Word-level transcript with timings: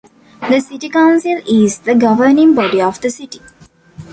The 0.49 0.59
City 0.61 0.89
Council 0.89 1.41
is 1.47 1.77
the 1.77 1.93
governing 1.93 2.55
body 2.55 2.81
of 2.81 2.99
the 3.01 3.11
City. 3.11 3.39